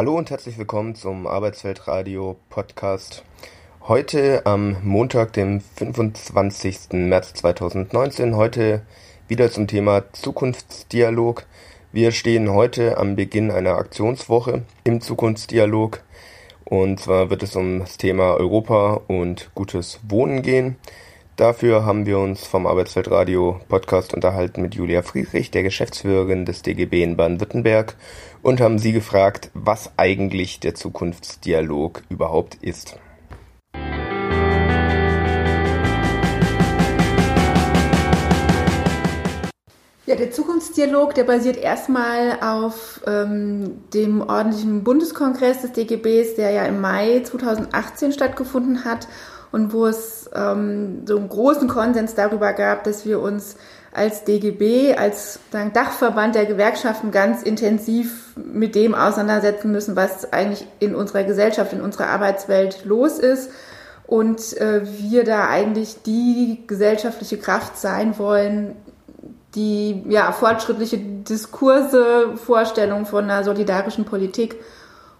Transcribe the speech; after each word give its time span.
Hallo 0.00 0.16
und 0.16 0.30
herzlich 0.30 0.56
willkommen 0.56 0.94
zum 0.94 1.26
Arbeitsweltradio 1.26 2.36
Podcast. 2.48 3.22
Heute 3.82 4.46
am 4.46 4.78
Montag, 4.82 5.34
dem 5.34 5.60
25. 5.60 6.92
März 6.92 7.34
2019, 7.34 8.34
heute 8.34 8.80
wieder 9.28 9.50
zum 9.50 9.66
Thema 9.66 10.10
Zukunftsdialog. 10.14 11.44
Wir 11.92 12.12
stehen 12.12 12.50
heute 12.50 12.96
am 12.96 13.14
Beginn 13.14 13.50
einer 13.50 13.76
Aktionswoche 13.76 14.62
im 14.84 15.02
Zukunftsdialog 15.02 16.02
und 16.64 16.98
zwar 16.98 17.28
wird 17.28 17.42
es 17.42 17.54
um 17.54 17.80
das 17.80 17.98
Thema 17.98 18.32
Europa 18.36 19.02
und 19.06 19.50
gutes 19.54 20.00
Wohnen 20.08 20.40
gehen. 20.40 20.76
Dafür 21.40 21.86
haben 21.86 22.04
wir 22.04 22.18
uns 22.18 22.46
vom 22.46 22.66
Arbeitsweltradio 22.66 23.60
Podcast 23.66 24.12
unterhalten 24.12 24.60
mit 24.60 24.74
Julia 24.74 25.00
Friedrich, 25.00 25.50
der 25.50 25.62
Geschäftsführerin 25.62 26.44
des 26.44 26.60
DGB 26.60 27.02
in 27.02 27.16
Baden-Württemberg, 27.16 27.96
und 28.42 28.60
haben 28.60 28.78
sie 28.78 28.92
gefragt, 28.92 29.50
was 29.54 29.90
eigentlich 29.96 30.60
der 30.60 30.74
Zukunftsdialog 30.74 32.02
überhaupt 32.10 32.56
ist. 32.56 32.98
Ja, 40.04 40.16
der 40.16 40.32
Zukunftsdialog, 40.32 41.14
der 41.14 41.24
basiert 41.24 41.56
erstmal 41.56 42.38
auf 42.42 43.00
ähm, 43.06 43.80
dem 43.94 44.20
ordentlichen 44.20 44.84
Bundeskongress 44.84 45.62
des 45.62 45.72
DGBs, 45.72 46.34
der 46.34 46.50
ja 46.50 46.64
im 46.66 46.82
Mai 46.82 47.20
2018 47.24 48.12
stattgefunden 48.12 48.84
hat 48.84 49.08
und 49.52 49.72
wo 49.72 49.86
es 49.86 50.30
ähm, 50.34 51.02
so 51.06 51.16
einen 51.16 51.28
großen 51.28 51.68
Konsens 51.68 52.14
darüber 52.14 52.52
gab, 52.52 52.84
dass 52.84 53.04
wir 53.04 53.20
uns 53.20 53.56
als 53.92 54.24
DGB, 54.24 54.94
als 54.94 55.40
Dachverband 55.50 56.36
der 56.36 56.46
Gewerkschaften 56.46 57.10
ganz 57.10 57.42
intensiv 57.42 58.36
mit 58.36 58.76
dem 58.76 58.94
auseinandersetzen 58.94 59.72
müssen, 59.72 59.96
was 59.96 60.32
eigentlich 60.32 60.66
in 60.78 60.94
unserer 60.94 61.24
Gesellschaft, 61.24 61.72
in 61.72 61.80
unserer 61.80 62.06
Arbeitswelt 62.06 62.84
los 62.84 63.18
ist. 63.18 63.50
Und 64.06 64.56
äh, 64.58 64.82
wir 64.98 65.24
da 65.24 65.48
eigentlich 65.48 66.02
die 66.02 66.64
gesellschaftliche 66.66 67.38
Kraft 67.38 67.78
sein 67.78 68.18
wollen, 68.18 68.76
die 69.54 70.04
ja, 70.08 70.30
fortschrittliche 70.32 70.98
Diskurse, 70.98 72.36
Vorstellungen 72.36 73.06
von 73.06 73.24
einer 73.24 73.42
solidarischen 73.42 74.04
Politik 74.04 74.56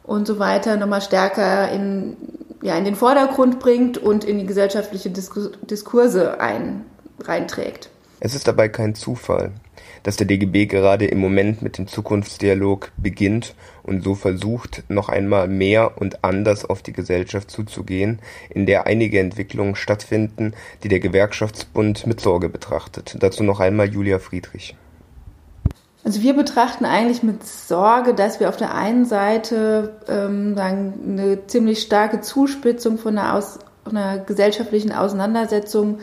und 0.05 0.27
so 0.27 0.39
weiter 0.39 0.77
nochmal 0.77 1.03
stärker 1.03 1.70
in, 1.70 2.17
ja, 2.62 2.77
in 2.77 2.84
den 2.84 2.97
Vordergrund 2.97 3.58
bringt 3.58 3.98
und 3.98 4.25
in 4.25 4.39
die 4.39 4.47
gesellschaftliche 4.47 5.11
Diskurse 5.11 6.41
ein, 6.41 6.84
reinträgt. 7.22 7.91
Es 8.22 8.34
ist 8.34 8.47
dabei 8.47 8.69
kein 8.69 8.94
Zufall, 8.94 9.53
dass 10.03 10.16
der 10.16 10.27
DGB 10.27 10.66
gerade 10.66 11.06
im 11.06 11.19
Moment 11.19 11.62
mit 11.62 11.78
dem 11.78 11.86
Zukunftsdialog 11.86 12.92
beginnt 12.98 13.55
und 13.83 14.05
so 14.05 14.14
versucht, 14.14 14.84
noch 14.88 15.08
einmal 15.08 15.48
mehr 15.48 15.98
und 15.98 16.22
anders 16.22 16.66
auf 16.66 16.83
die 16.83 16.92
Gesellschaft 16.92 17.50
zuzugehen, 17.50 18.20
in 18.50 18.66
der 18.66 18.86
einige 18.86 19.20
Entwicklungen 19.20 19.75
stattfinden, 19.75 20.53
die 20.83 20.88
der 20.88 21.00
Gewerkschaftsbund 21.00 22.06
mit 22.06 22.20
Sorge 22.20 22.50
betrachtet. 22.50 23.16
Dazu 23.19 23.42
noch 23.42 23.61
einmal 23.61 23.88
Julia 23.88 24.19
Friedrich. 24.19 24.77
Also 26.03 26.23
wir 26.23 26.34
betrachten 26.34 26.87
eigentlich 26.87 27.23
mit 27.23 27.45
Sorge, 27.45 28.15
dass 28.15 28.41
wir 28.41 28.48
auf 28.48 28.56
der 28.56 28.75
einen 28.75 29.05
Seite 29.05 29.95
ähm, 30.09 30.56
sagen, 30.56 30.95
eine 31.19 31.47
ziemlich 31.47 31.83
starke 31.83 32.20
Zuspitzung 32.23 32.97
von 32.97 33.19
einer, 33.19 33.34
aus, 33.34 33.59
einer 33.84 34.19
gesellschaftlichen 34.19 34.93
Auseinandersetzung 34.93 35.98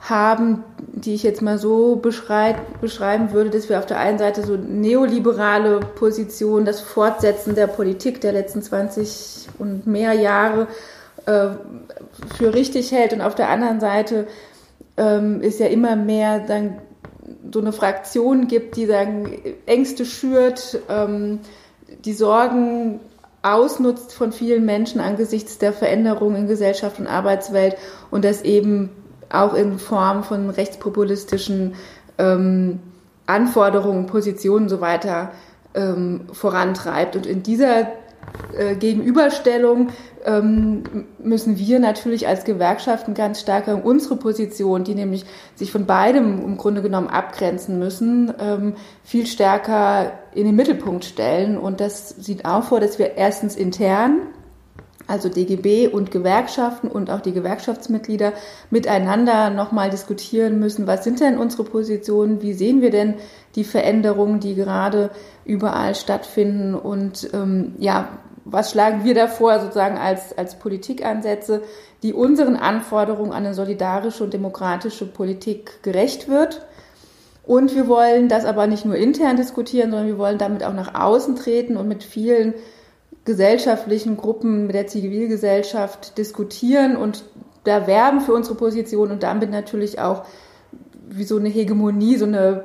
haben, 0.00 0.64
die 0.78 1.14
ich 1.14 1.22
jetzt 1.22 1.42
mal 1.42 1.58
so 1.58 1.96
beschreib, 1.96 2.80
beschreiben 2.80 3.32
würde, 3.32 3.50
dass 3.50 3.68
wir 3.68 3.78
auf 3.78 3.86
der 3.86 3.98
einen 4.00 4.18
Seite 4.18 4.42
so 4.42 4.56
neoliberale 4.56 5.80
Positionen, 5.80 6.64
das 6.64 6.80
Fortsetzen 6.80 7.54
der 7.54 7.66
Politik 7.66 8.20
der 8.20 8.32
letzten 8.32 8.62
20 8.62 9.48
und 9.58 9.86
mehr 9.86 10.14
Jahre 10.14 10.66
äh, 11.26 11.50
für 12.36 12.54
richtig 12.54 12.92
hält. 12.92 13.12
Und 13.12 13.20
auf 13.20 13.34
der 13.34 13.50
anderen 13.50 13.78
Seite 13.78 14.26
ähm, 14.96 15.42
ist 15.42 15.60
ja 15.60 15.66
immer 15.66 15.96
mehr 15.96 16.40
dann 16.40 16.78
so 17.52 17.60
eine 17.60 17.72
Fraktion 17.72 18.48
gibt, 18.48 18.76
die 18.76 18.86
sagen, 18.86 19.40
Ängste 19.66 20.04
schürt, 20.04 20.80
ähm, 20.88 21.40
die 22.04 22.12
Sorgen 22.12 23.00
ausnutzt 23.42 24.12
von 24.12 24.32
vielen 24.32 24.64
Menschen 24.64 25.00
angesichts 25.00 25.58
der 25.58 25.72
Veränderungen 25.72 26.36
in 26.36 26.46
Gesellschaft 26.46 26.98
und 27.00 27.06
Arbeitswelt 27.06 27.76
und 28.10 28.24
das 28.24 28.42
eben 28.42 28.90
auch 29.30 29.54
in 29.54 29.78
Form 29.78 30.24
von 30.24 30.50
rechtspopulistischen 30.50 31.74
ähm, 32.18 32.80
Anforderungen, 33.26 34.06
Positionen 34.06 34.64
und 34.64 34.68
so 34.68 34.80
weiter 34.80 35.30
ähm, 35.74 36.22
vorantreibt. 36.32 37.16
Und 37.16 37.26
in 37.26 37.42
dieser 37.42 37.86
äh, 38.56 38.74
Gegenüberstellung 38.74 39.88
ähm, 40.24 41.06
müssen 41.18 41.58
wir 41.58 41.78
natürlich 41.78 42.28
als 42.28 42.44
Gewerkschaften 42.44 43.14
ganz 43.14 43.40
stark 43.40 43.68
an 43.68 43.82
unsere 43.82 44.16
Position, 44.16 44.84
die 44.84 44.94
nämlich 44.94 45.24
sich 45.54 45.72
von 45.72 45.86
beidem 45.86 46.42
im 46.44 46.56
Grunde 46.56 46.82
genommen 46.82 47.08
abgrenzen 47.08 47.78
müssen, 47.78 48.32
ähm, 48.38 48.74
viel 49.02 49.26
stärker 49.26 50.12
in 50.34 50.44
den 50.44 50.56
Mittelpunkt 50.56 51.04
stellen. 51.04 51.58
Und 51.58 51.80
das 51.80 52.10
sieht 52.10 52.44
auch 52.44 52.64
vor, 52.64 52.80
dass 52.80 52.98
wir 52.98 53.16
erstens 53.16 53.56
intern 53.56 54.20
also 55.10 55.28
DGB 55.28 55.88
und 55.88 56.10
Gewerkschaften 56.10 56.88
und 56.88 57.10
auch 57.10 57.20
die 57.20 57.32
Gewerkschaftsmitglieder 57.32 58.32
miteinander 58.70 59.50
nochmal 59.50 59.90
diskutieren 59.90 60.60
müssen, 60.60 60.86
was 60.86 61.04
sind 61.04 61.20
denn 61.20 61.36
unsere 61.36 61.64
Positionen, 61.64 62.40
wie 62.42 62.54
sehen 62.54 62.80
wir 62.80 62.90
denn 62.90 63.14
die 63.56 63.64
Veränderungen, 63.64 64.40
die 64.40 64.54
gerade 64.54 65.10
überall 65.44 65.94
stattfinden 65.94 66.74
und 66.74 67.28
ähm, 67.34 67.74
ja, 67.78 68.08
was 68.44 68.70
schlagen 68.70 69.04
wir 69.04 69.14
davor 69.14 69.60
sozusagen 69.60 69.98
als, 69.98 70.36
als 70.36 70.58
Politikansätze, 70.58 71.62
die 72.02 72.14
unseren 72.14 72.56
Anforderungen 72.56 73.32
an 73.32 73.44
eine 73.44 73.54
solidarische 73.54 74.24
und 74.24 74.32
demokratische 74.32 75.06
Politik 75.06 75.82
gerecht 75.82 76.28
wird. 76.28 76.66
Und 77.44 77.74
wir 77.74 77.88
wollen 77.88 78.28
das 78.28 78.44
aber 78.44 78.66
nicht 78.66 78.84
nur 78.84 78.96
intern 78.96 79.36
diskutieren, 79.36 79.90
sondern 79.90 80.08
wir 80.08 80.18
wollen 80.18 80.38
damit 80.38 80.64
auch 80.64 80.72
nach 80.72 80.94
außen 80.94 81.36
treten 81.36 81.76
und 81.76 81.88
mit 81.88 82.02
vielen 82.02 82.54
gesellschaftlichen 83.24 84.16
Gruppen, 84.16 84.66
mit 84.66 84.74
der 84.74 84.86
Zivilgesellschaft 84.86 86.16
diskutieren 86.18 86.96
und 86.96 87.24
da 87.64 87.86
werben 87.86 88.20
für 88.20 88.32
unsere 88.32 88.54
Position 88.54 89.10
und 89.10 89.22
damit 89.22 89.50
natürlich 89.50 90.00
auch 90.00 90.24
wie 91.08 91.24
so 91.24 91.36
eine 91.36 91.48
Hegemonie, 91.48 92.16
so 92.16 92.24
eine 92.24 92.64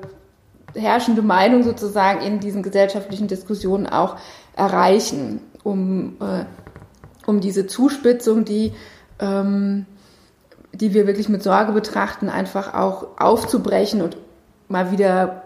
herrschende 0.74 1.22
Meinung 1.22 1.64
sozusagen 1.64 2.22
in 2.22 2.40
diesen 2.40 2.64
gesellschaftlichen 2.64 3.28
Diskussionen 3.28 3.88
auch 3.88 4.18
erreichen, 4.56 5.42
um, 5.64 6.18
äh, 6.22 6.46
um 7.26 7.42
diese 7.42 7.68
Zuspitzung, 7.68 8.46
die, 8.46 8.74
ähm, 9.20 9.86
die 10.74 10.94
wir 10.94 11.08
wirklich 11.08 11.30
mit 11.30 11.44
Sorge 11.44 11.72
betrachten, 11.72 12.30
einfach 12.30 12.74
auch 12.74 13.08
aufzubrechen 13.18 14.02
und 14.02 14.18
mal 14.68 14.92
wieder 14.92 15.44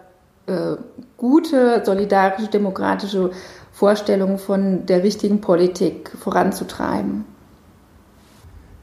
äh, 0.47 0.75
gute, 1.17 1.83
solidarische, 1.85 2.47
demokratische 2.49 3.31
Vorstellungen 3.71 4.37
von 4.37 4.85
der 4.85 5.03
wichtigen 5.03 5.41
Politik 5.41 6.11
voranzutreiben. 6.17 7.25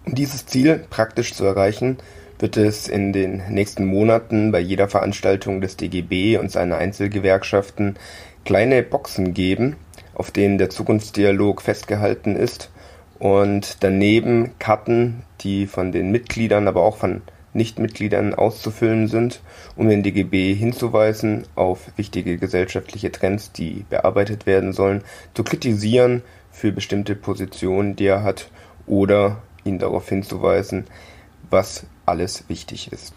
Um 0.06 0.14
dieses 0.14 0.46
Ziel 0.46 0.86
praktisch 0.88 1.34
zu 1.34 1.44
erreichen, 1.44 1.98
wird 2.38 2.56
es 2.56 2.88
in 2.88 3.12
den 3.12 3.42
nächsten 3.48 3.86
Monaten 3.86 4.52
bei 4.52 4.60
jeder 4.60 4.88
Veranstaltung 4.88 5.60
des 5.60 5.76
DGB 5.76 6.38
und 6.38 6.50
seiner 6.50 6.76
Einzelgewerkschaften 6.76 7.96
kleine 8.44 8.82
Boxen 8.82 9.34
geben, 9.34 9.76
auf 10.14 10.30
denen 10.30 10.58
der 10.58 10.70
Zukunftsdialog 10.70 11.62
festgehalten 11.62 12.36
ist 12.36 12.70
und 13.18 13.78
daneben 13.80 14.52
Karten, 14.58 15.22
die 15.40 15.66
von 15.66 15.92
den 15.92 16.10
Mitgliedern, 16.10 16.68
aber 16.68 16.82
auch 16.82 16.96
von 16.96 17.22
Nichtmitgliedern 17.56 18.34
auszufüllen 18.34 19.08
sind, 19.08 19.40
um 19.76 19.88
den 19.88 20.02
DGB 20.02 20.54
hinzuweisen 20.54 21.44
auf 21.54 21.90
wichtige 21.96 22.36
gesellschaftliche 22.36 23.10
Trends, 23.10 23.52
die 23.52 23.84
bearbeitet 23.90 24.46
werden 24.46 24.72
sollen, 24.72 25.02
zu 25.34 25.42
kritisieren 25.42 26.22
für 26.52 26.72
bestimmte 26.72 27.16
Positionen, 27.16 27.96
die 27.96 28.06
er 28.06 28.22
hat, 28.22 28.48
oder 28.86 29.42
ihn 29.64 29.78
darauf 29.78 30.08
hinzuweisen, 30.08 30.86
was 31.50 31.86
alles 32.04 32.48
wichtig 32.48 32.92
ist. 32.92 33.12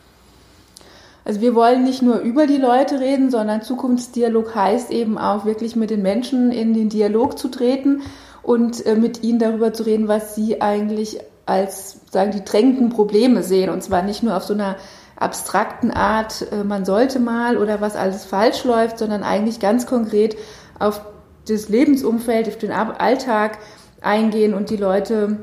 Also 1.25 1.41
wir 1.41 1.53
wollen 1.53 1.83
nicht 1.83 2.01
nur 2.01 2.19
über 2.19 2.47
die 2.47 2.57
Leute 2.57 2.99
reden, 2.99 3.29
sondern 3.29 3.61
Zukunftsdialog 3.61 4.55
heißt 4.55 4.89
eben 4.89 5.17
auch 5.17 5.45
wirklich 5.45 5.75
mit 5.75 5.89
den 5.89 6.01
Menschen 6.01 6.51
in 6.51 6.73
den 6.73 6.89
Dialog 6.89 7.37
zu 7.37 7.49
treten 7.49 8.01
und 8.41 8.83
äh, 8.85 8.95
mit 8.95 9.21
ihnen 9.21 9.37
darüber 9.37 9.73
zu 9.73 9.83
reden, 9.83 10.07
was 10.07 10.33
sie 10.33 10.61
eigentlich 10.61 11.19
als 11.49 11.97
sagen 12.11 12.31
die 12.31 12.45
drängenden 12.45 12.89
Probleme 12.89 13.43
sehen 13.43 13.69
und 13.69 13.83
zwar 13.83 14.03
nicht 14.03 14.23
nur 14.23 14.37
auf 14.37 14.43
so 14.43 14.53
einer 14.53 14.75
abstrakten 15.15 15.91
Art, 15.91 16.45
äh, 16.51 16.63
man 16.63 16.85
sollte 16.85 17.19
mal 17.19 17.57
oder 17.57 17.81
was 17.81 17.95
alles 17.95 18.23
falsch 18.23 18.63
läuft, 18.63 18.99
sondern 18.99 19.23
eigentlich 19.23 19.59
ganz 19.59 19.85
konkret 19.85 20.37
auf 20.77 21.01
das 21.47 21.67
Lebensumfeld, 21.67 22.47
auf 22.47 22.57
den 22.57 22.71
Alltag 22.71 23.57
eingehen 24.01 24.53
und 24.53 24.69
die 24.69 24.77
Leute 24.77 25.37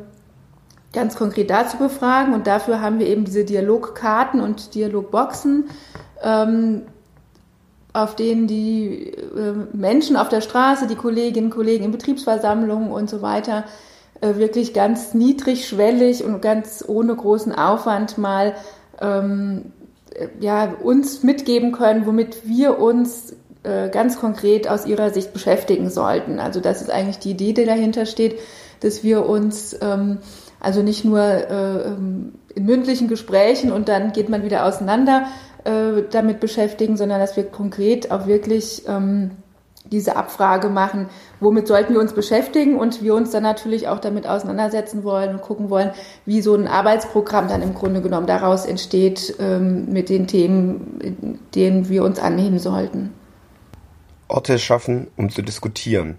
ganz 0.93 1.17
konkret 1.17 1.51
dazu 1.51 1.77
befragen. 1.77 2.33
Und 2.33 2.47
dafür 2.47 2.81
haben 2.81 2.99
wir 2.99 3.07
eben 3.07 3.25
diese 3.25 3.45
Dialogkarten 3.45 4.41
und 4.41 4.75
Dialogboxen, 4.75 5.69
ähm, 6.23 6.83
auf 7.93 8.15
denen 8.15 8.47
die 8.47 9.09
äh, 9.09 9.55
Menschen 9.73 10.17
auf 10.17 10.29
der 10.29 10.41
Straße, 10.41 10.87
die 10.87 10.95
Kolleginnen 10.95 11.49
und 11.49 11.55
Kollegen 11.55 11.85
in 11.85 11.93
Betriebsversammlungen 11.93 12.91
und 12.91 13.11
so 13.11 13.21
weiter, 13.21 13.65
wirklich 14.21 14.73
ganz 14.73 15.15
niedrigschwellig 15.15 16.25
und 16.25 16.41
ganz 16.41 16.85
ohne 16.87 17.15
großen 17.15 17.55
Aufwand 17.55 18.19
mal 18.19 18.55
ähm, 19.01 19.73
ja, 20.41 20.73
uns 20.83 21.23
mitgeben 21.23 21.73
können, 21.73 22.07
womit 22.07 22.47
wir 22.49 22.79
uns 22.79 23.35
äh, 23.63 23.89
ganz 23.91 24.19
konkret 24.19 24.69
aus 24.69 24.87
ihrer 24.87 25.11
Sicht 25.11 25.33
beschäftigen 25.33 25.91
sollten. 25.91 26.39
Also 26.39 26.61
das 26.61 26.81
ist 26.81 26.91
eigentlich 26.91 27.19
die 27.19 27.33
Idee, 27.33 27.53
die 27.53 27.65
dahinter 27.65 28.07
steht, 28.07 28.39
dass 28.81 29.03
wir 29.03 29.29
uns 29.29 29.77
ähm, 29.81 30.19
also 30.61 30.83
nicht 30.83 31.05
nur 31.05 31.21
äh, 31.21 31.89
ähm, 31.89 32.35
in 32.55 32.65
mündlichen 32.65 33.09
Gesprächen 33.09 33.73
und 33.73 33.89
dann 33.89 34.13
geht 34.13 34.29
man 34.29 34.43
wieder 34.43 34.65
auseinander 34.65 35.27
äh, 35.65 36.03
damit 36.11 36.41
beschäftigen, 36.41 36.97
sondern 36.97 37.21
dass 37.21 37.37
wir 37.37 37.45
konkret 37.45 38.11
auch 38.11 38.27
wirklich 38.27 38.85
ähm, 38.89 39.33
diese 39.93 40.17
Abfrage 40.17 40.69
machen, 40.69 41.09
womit 41.41 41.67
sollten 41.67 41.95
wir 41.95 42.01
uns 42.01 42.13
beschäftigen 42.13 42.79
und 42.79 43.03
wir 43.03 43.15
uns 43.15 43.31
dann 43.31 43.43
natürlich 43.43 43.89
auch 43.89 43.99
damit 43.99 44.27
auseinandersetzen 44.27 45.05
wollen 45.05 45.31
und 45.31 45.43
gucken 45.43 45.71
wollen, 45.71 45.91
wie 46.25 46.43
so 46.43 46.55
ein 46.55 46.67
Arbeitsprogramm 46.67 47.49
dann 47.49 47.63
im 47.63 47.75
Grunde 47.75 48.03
genommen 48.03 48.27
daraus 48.27 48.67
entsteht 48.67 49.35
ähm, 49.39 49.93
mit 49.93 50.09
den 50.09 50.27
Themen, 50.27 51.39
denen 51.55 51.89
wir 51.89 52.05
uns 52.05 52.19
annehmen 52.19 52.59
sollten. 52.59 53.13
Orte 54.29 54.59
schaffen, 54.59 55.09
um 55.17 55.31
zu 55.31 55.43
diskutieren, 55.43 56.17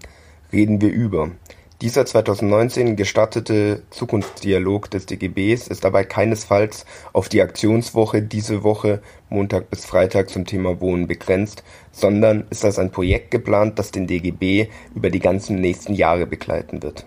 reden 0.52 0.80
wir 0.80 0.90
über. 0.90 1.30
Dieser 1.80 2.04
2019 2.04 2.96
gestartete 2.96 3.82
Zukunftsdialog 3.90 4.90
des 4.90 5.06
DGBs 5.06 5.68
ist 5.68 5.84
dabei 5.84 6.02
keinesfalls 6.02 6.84
auf 7.12 7.28
die 7.28 7.40
Aktionswoche 7.40 8.20
diese 8.20 8.64
Woche 8.64 9.00
Montag 9.28 9.70
bis 9.70 9.84
Freitag 9.84 10.28
zum 10.28 10.44
Thema 10.44 10.80
Wohnen 10.80 11.06
begrenzt, 11.06 11.62
sondern 11.92 12.48
ist 12.50 12.64
als 12.64 12.80
ein 12.80 12.90
Projekt 12.90 13.30
geplant, 13.30 13.78
das 13.78 13.92
den 13.92 14.08
DGB 14.08 14.70
über 14.92 15.10
die 15.10 15.20
ganzen 15.20 15.60
nächsten 15.60 15.94
Jahre 15.94 16.26
begleiten 16.26 16.82
wird. 16.82 17.04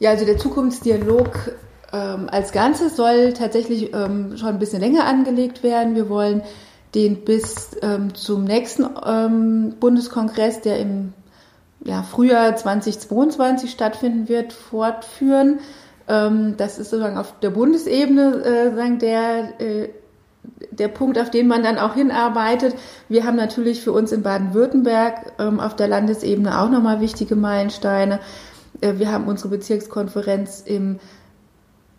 Ja, 0.00 0.10
also 0.10 0.26
der 0.26 0.38
Zukunftsdialog 0.38 1.52
ähm, 1.92 2.28
als 2.28 2.50
Ganzes 2.50 2.96
soll 2.96 3.34
tatsächlich 3.34 3.94
ähm, 3.94 4.36
schon 4.36 4.48
ein 4.48 4.58
bisschen 4.58 4.80
länger 4.80 5.04
angelegt 5.04 5.62
werden. 5.62 5.94
Wir 5.94 6.08
wollen 6.08 6.42
den 6.96 7.24
bis 7.24 7.76
ähm, 7.82 8.16
zum 8.16 8.42
nächsten 8.42 8.84
ähm, 9.06 9.74
Bundeskongress, 9.78 10.60
der 10.62 10.80
im 10.80 11.12
ja, 11.86 12.02
Frühjahr 12.02 12.56
2022 12.56 13.70
stattfinden 13.70 14.28
wird, 14.28 14.52
fortführen. 14.52 15.60
Ähm, 16.08 16.56
das 16.56 16.78
ist 16.78 16.90
sozusagen 16.90 17.16
auf 17.16 17.38
der 17.40 17.50
Bundesebene 17.50 18.44
äh, 18.44 18.98
der, 18.98 19.60
äh, 19.60 19.88
der 20.72 20.88
Punkt, 20.88 21.18
auf 21.18 21.30
den 21.30 21.46
man 21.46 21.62
dann 21.62 21.78
auch 21.78 21.94
hinarbeitet. 21.94 22.74
Wir 23.08 23.24
haben 23.24 23.36
natürlich 23.36 23.82
für 23.82 23.92
uns 23.92 24.10
in 24.10 24.22
Baden-Württemberg 24.22 25.32
ähm, 25.38 25.60
auf 25.60 25.76
der 25.76 25.86
Landesebene 25.86 26.60
auch 26.60 26.70
nochmal 26.70 27.00
wichtige 27.00 27.36
Meilensteine. 27.36 28.18
Äh, 28.80 28.94
wir 28.96 29.12
haben 29.12 29.28
unsere 29.28 29.50
Bezirkskonferenz 29.50 30.62
im, 30.66 30.98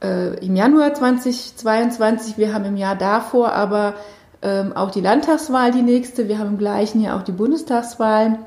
äh, 0.04 0.38
im 0.46 0.58
Januar 0.58 0.94
2022. 0.94 2.38
Wir 2.38 2.54
haben 2.54 2.66
im 2.66 2.76
Jahr 2.76 2.98
davor 2.98 3.54
aber 3.54 3.94
ähm, 4.42 4.74
auch 4.74 4.92
die 4.92 5.02
Landtagswahl, 5.02 5.72
die 5.72 5.82
nächste. 5.82 6.28
Wir 6.28 6.40
haben 6.40 6.52
im 6.52 6.58
gleichen 6.58 7.00
Jahr 7.00 7.18
auch 7.18 7.24
die 7.24 7.32
Bundestagswahl. 7.32 8.40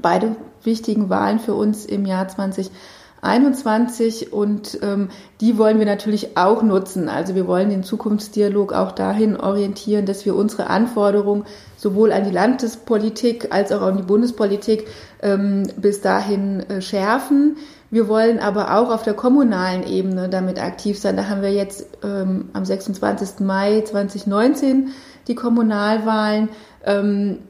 Beide 0.00 0.36
wichtigen 0.62 1.10
Wahlen 1.10 1.38
für 1.38 1.54
uns 1.54 1.84
im 1.84 2.06
Jahr 2.06 2.28
2021 2.28 4.32
und 4.32 4.78
ähm, 4.82 5.08
die 5.40 5.58
wollen 5.58 5.78
wir 5.78 5.86
natürlich 5.86 6.36
auch 6.36 6.62
nutzen. 6.62 7.08
Also 7.08 7.34
wir 7.34 7.46
wollen 7.46 7.70
den 7.70 7.82
Zukunftsdialog 7.82 8.72
auch 8.72 8.92
dahin 8.92 9.36
orientieren, 9.36 10.06
dass 10.06 10.24
wir 10.24 10.34
unsere 10.34 10.68
Anforderungen 10.68 11.44
sowohl 11.76 12.12
an 12.12 12.24
die 12.24 12.30
Landespolitik 12.30 13.52
als 13.52 13.72
auch 13.72 13.82
an 13.82 13.96
die 13.96 14.02
Bundespolitik 14.02 14.86
ähm, 15.20 15.68
bis 15.76 16.00
dahin 16.00 16.60
äh, 16.60 16.80
schärfen. 16.80 17.56
Wir 17.90 18.08
wollen 18.08 18.38
aber 18.38 18.78
auch 18.78 18.90
auf 18.90 19.02
der 19.02 19.12
kommunalen 19.12 19.86
Ebene 19.86 20.30
damit 20.30 20.58
aktiv 20.58 20.98
sein. 20.98 21.14
Da 21.14 21.28
haben 21.28 21.42
wir 21.42 21.52
jetzt 21.52 21.86
ähm, 22.02 22.48
am 22.54 22.64
26. 22.64 23.40
Mai 23.40 23.82
2019 23.82 24.88
die 25.28 25.34
Kommunalwahlen. 25.34 26.48
Ähm, 26.86 27.40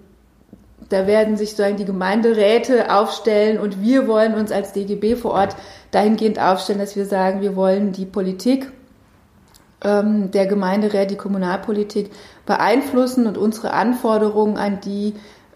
da 0.92 1.06
werden 1.06 1.36
sich 1.36 1.50
sozusagen 1.50 1.76
die 1.76 1.84
Gemeinderäte 1.84 2.94
aufstellen 2.94 3.58
und 3.58 3.80
wir 3.80 4.06
wollen 4.06 4.34
uns 4.34 4.52
als 4.52 4.72
DGB 4.72 5.16
vor 5.16 5.32
Ort 5.32 5.56
dahingehend 5.90 6.38
aufstellen, 6.38 6.78
dass 6.78 6.96
wir 6.96 7.06
sagen, 7.06 7.40
wir 7.40 7.56
wollen 7.56 7.92
die 7.92 8.04
Politik 8.04 8.70
ähm, 9.82 10.30
der 10.30 10.46
Gemeinderäte, 10.46 11.08
die 11.08 11.16
Kommunalpolitik 11.16 12.10
beeinflussen 12.46 13.26
und 13.26 13.38
unsere 13.38 13.72
Anforderungen 13.72 14.56
an 14.56 14.80
die 14.80 15.14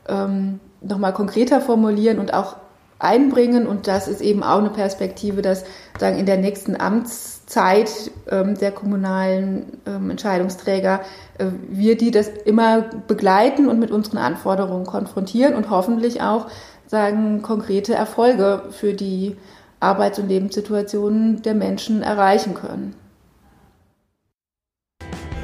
ähm, 0.09 0.61
nochmal 0.81 1.13
konkreter 1.13 1.61
formulieren 1.61 2.19
und 2.19 2.35
auch 2.35 2.57
einbringen. 2.99 3.67
Und 3.67 3.87
das 3.87 4.09
ist 4.09 4.21
eben 4.21 4.43
auch 4.43 4.59
eine 4.59 4.71
Perspektive, 4.71 5.43
dass 5.43 5.65
sagen, 5.99 6.19
in 6.19 6.27
der 6.27 6.39
nächsten 6.39 6.81
Amts 6.81 7.36
Zeit 7.47 8.11
ähm, 8.29 8.59
der 8.59 8.73
kommunalen 8.73 9.79
ähm, 9.87 10.11
Entscheidungsträger, 10.11 11.01
äh, 11.39 11.47
wir 11.69 11.97
die 11.97 12.11
das 12.11 12.29
immer 12.29 12.83
begleiten 13.07 13.69
und 13.69 13.79
mit 13.79 13.93
unseren 13.93 14.19
Anforderungen 14.19 14.85
konfrontieren 14.85 15.55
und 15.55 15.71
hoffentlich 15.71 16.21
auch 16.21 16.49
sagen 16.89 17.43
konkrete 17.43 17.95
Erfolge 17.95 18.65
für 18.71 18.95
die 18.95 19.37
Arbeits- 19.79 20.19
und 20.19 20.29
Lebenssituationen 20.29 21.43
der 21.43 21.55
Menschen 21.55 22.03
erreichen 22.03 22.55
können. 22.55 22.95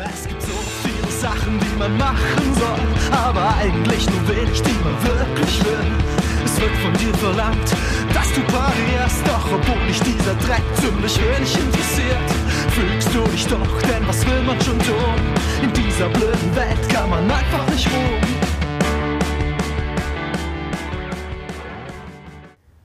Es 0.05 0.27
gibt 0.27 0.43
so 0.43 0.49
viele 0.83 1.13
Sachen, 1.13 1.61
die 1.61 1.79
man 1.79 1.97
machen 1.97 2.55
soll, 2.55 3.17
aber 3.17 3.55
eigentlich 3.57 4.11
nur 4.11 4.29
wenig, 4.29 4.61
die 4.63 4.73
man 4.83 5.05
wirklich 5.05 5.65
will. 5.65 6.22
Es 6.45 6.61
wird 6.61 6.75
von 6.77 6.93
dir 6.95 7.15
verlangt, 7.15 7.71
dass 8.13 8.33
du 8.33 8.41
parierst. 8.43 9.27
Doch 9.27 9.53
obwohl 9.53 9.87
dich 9.87 10.01
dieser 10.01 10.35
Dreck 10.35 10.63
ziemlich 10.81 11.19
wenig 11.19 11.57
interessiert, 11.59 12.31
fügst 12.71 13.15
du 13.15 13.23
dich 13.31 13.47
doch, 13.47 13.83
denn 13.83 14.07
was 14.07 14.27
will 14.27 14.43
man 14.43 14.61
schon 14.61 14.79
tun? 14.81 15.15
In 15.63 15.73
dieser 15.73 16.09
blöden 16.09 16.57
Welt 16.57 16.89
kann 16.89 17.11
man 17.11 17.31
einfach 17.31 17.69
nicht 17.71 17.87
ruhen. 17.87 18.33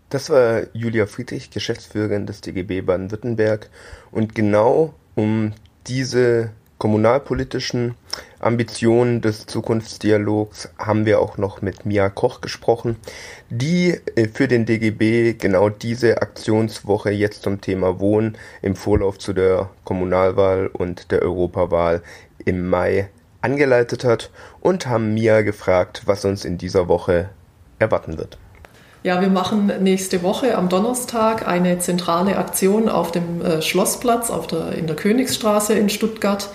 Das 0.10 0.30
war 0.30 0.62
Julia 0.74 1.06
Friedrich, 1.06 1.50
Geschäftsführerin 1.50 2.26
des 2.26 2.42
DGB 2.42 2.82
Baden-Württemberg. 2.82 3.70
Und 4.12 4.36
genau 4.36 4.94
um 5.16 5.54
diese 5.88 6.52
kommunalpolitischen 6.78 7.96
Ambitionen 8.40 9.22
des 9.22 9.48
Zukunftsdialogs 9.48 10.70
haben 10.78 11.06
wir 11.06 11.20
auch 11.20 11.38
noch 11.38 11.62
mit 11.62 11.86
Mia 11.86 12.10
Koch 12.10 12.42
gesprochen, 12.42 12.98
die 13.50 14.00
äh, 14.16 14.28
für 14.28 14.48
den 14.48 14.66
DGB 14.66 15.34
genau 15.34 15.70
diese 15.70 16.22
Aktionswoche 16.22 17.10
jetzt 17.12 17.44
zum 17.44 17.62
Thema 17.62 18.00
Wohnen 18.00 18.38
im 18.62 18.76
Vorlauf 18.76 19.18
zu 19.18 19.34
der 19.34 19.70
Kommunalwahl 19.84 20.68
und 20.68 21.12
der 21.12 21.24
Europawahl 21.24 22.04
im 22.46 22.70
Mai 22.70 23.10
angeleitet 23.42 24.04
hat 24.04 24.30
und 24.62 24.88
haben 24.88 25.14
Mia 25.14 25.42
gefragt, 25.42 26.04
was 26.06 26.26
uns 26.26 26.46
in 26.46 26.58
dieser 26.58 26.88
Woche 26.88 27.30
erwarten 27.80 28.18
wird. 28.18 28.38
Ja, 29.04 29.22
wir 29.22 29.30
machen 29.30 29.72
nächste 29.82 30.22
Woche 30.22 30.58
am 30.58 30.70
Donnerstag 30.70 31.48
eine 31.48 31.80
zentrale 31.80 32.38
Aktion 32.38 32.90
auf 32.90 33.12
dem 33.12 33.42
äh, 33.42 33.62
Schlossplatz 33.62 34.30
auf 34.30 34.48
der, 34.48 34.74
in 34.74 34.86
der 34.86 34.96
Königsstraße 34.96 35.74
in 35.74 35.90
Stuttgart. 35.90 36.50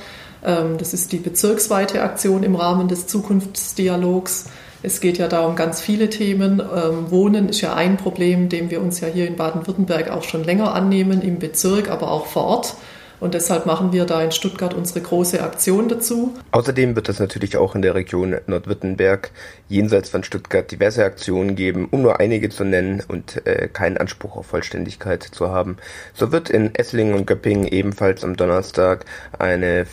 Ähm, 0.44 0.78
das 0.78 0.94
ist 0.94 1.12
die 1.12 1.18
bezirksweite 1.18 2.02
Aktion 2.02 2.42
im 2.42 2.56
Rahmen 2.56 2.88
des 2.88 3.06
Zukunftsdialogs. 3.06 4.46
Es 4.82 5.00
geht 5.00 5.18
ja 5.18 5.28
da 5.28 5.46
um 5.46 5.54
ganz 5.54 5.80
viele 5.80 6.10
Themen. 6.10 6.60
Ähm, 6.60 7.10
Wohnen 7.10 7.48
ist 7.48 7.60
ja 7.60 7.74
ein 7.74 7.96
Problem, 7.96 8.48
dem 8.48 8.70
wir 8.70 8.80
uns 8.80 9.00
ja 9.00 9.08
hier 9.08 9.28
in 9.28 9.36
Baden-Württemberg 9.36 10.10
auch 10.10 10.24
schon 10.24 10.42
länger 10.42 10.74
annehmen, 10.74 11.22
im 11.22 11.38
Bezirk, 11.38 11.88
aber 11.88 12.10
auch 12.10 12.26
vor 12.26 12.44
Ort. 12.44 12.76
Und 13.22 13.34
deshalb 13.34 13.66
machen 13.66 13.92
wir 13.92 14.04
da 14.04 14.20
in 14.20 14.32
Stuttgart 14.32 14.74
unsere 14.74 15.00
große 15.00 15.40
Aktion 15.40 15.88
dazu. 15.88 16.34
Außerdem 16.50 16.96
wird 16.96 17.08
es 17.08 17.20
natürlich 17.20 17.56
auch 17.56 17.76
in 17.76 17.82
der 17.82 17.94
Region 17.94 18.34
Nordwürttemberg 18.48 19.30
jenseits 19.68 20.08
von 20.08 20.24
Stuttgart 20.24 20.68
diverse 20.68 21.04
Aktionen 21.04 21.54
geben, 21.54 21.86
um 21.88 22.02
nur 22.02 22.18
einige 22.18 22.48
zu 22.48 22.64
nennen 22.64 23.00
und 23.06 23.46
äh, 23.46 23.68
keinen 23.68 23.96
Anspruch 23.96 24.36
auf 24.36 24.46
Vollständigkeit 24.46 25.22
zu 25.22 25.50
haben. 25.50 25.76
So 26.14 26.32
wird 26.32 26.50
in 26.50 26.74
Esslingen 26.74 27.14
und 27.14 27.28
Göppingen 27.28 27.68
ebenfalls 27.68 28.24
am 28.24 28.34
Donnerstag 28.34 29.04
eine 29.38 29.86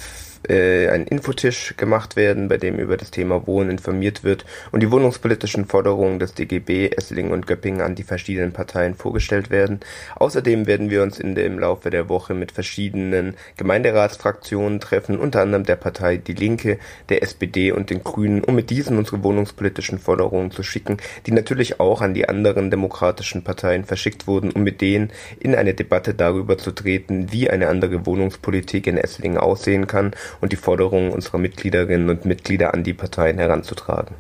äh, 0.48 0.88
ein 0.90 1.06
Infotisch 1.06 1.74
gemacht 1.78 2.16
werden, 2.16 2.48
bei 2.48 2.58
dem 2.58 2.76
über 2.76 2.98
das 2.98 3.12
Thema 3.12 3.46
Wohnen 3.46 3.70
informiert 3.70 4.24
wird 4.24 4.46
und 4.72 4.82
die 4.82 4.92
wohnungspolitischen 4.92 5.66
Forderungen 5.66 6.20
des 6.20 6.34
DGB, 6.34 6.92
Esslingen 6.96 7.32
und 7.32 7.48
Göppingen 7.48 7.82
an 7.82 7.96
die 7.96 8.04
verschiedenen 8.04 8.54
Parteien 8.54 8.96
vorgestellt 8.96 9.50
werden. 9.50 9.82
Außerdem 10.16 10.66
werden 10.68 10.90
wir 10.90 11.04
uns 11.04 11.20
in 11.20 11.36
der, 11.36 11.46
im 11.46 11.60
Laufe 11.60 11.90
der 11.90 12.10
Woche 12.10 12.34
mit 12.34 12.52
verschiedenen 12.52 13.36
Gemeinderatsfraktionen 13.58 14.80
treffen, 14.80 15.20
unter 15.20 15.42
anderem 15.42 15.66
der 15.66 15.76
Partei 15.76 16.18
Die 16.18 16.34
Linke, 16.34 16.80
der 17.10 17.24
SPD 17.24 17.72
und 17.72 17.90
den 17.90 18.04
Grünen, 18.04 18.44
um 18.44 18.56
mit 18.56 18.70
diesen 18.70 18.98
unsere 18.98 19.24
wohnungspolitischen 19.24 20.00
Forderungen 20.00 20.52
zu 20.52 20.64
schicken, 20.64 20.98
die 21.26 21.32
natürlich 21.32 21.80
auch 21.80 22.02
an 22.02 22.14
die 22.14 22.30
anderen 22.30 22.72
demokratischen 22.72 23.44
Parteien 23.44 23.84
verschickt 23.84 24.28
wurden, 24.28 24.52
um 24.52 24.64
mit 24.64 24.82
denen 24.82 25.12
in 25.40 25.56
eine 25.56 25.74
Debatte 25.74 26.14
darüber 26.14 26.58
zu 26.58 26.72
treten, 26.72 27.32
wie 27.32 27.50
eine 27.50 27.68
andere 27.68 28.06
Wohnungspolitik 28.06 28.88
in 28.88 28.98
Esslingen 28.98 29.38
aussehen 29.38 29.88
kann 29.88 30.14
und 30.42 30.52
die 30.52 30.58
Forderungen 30.58 31.12
unserer 31.12 31.38
Mitgliederinnen 31.38 32.10
und 32.10 32.26
Mitglieder 32.26 32.74
an 32.74 32.84
die 32.84 32.94
Parteien 32.94 33.38
heranzutragen. 33.38 34.16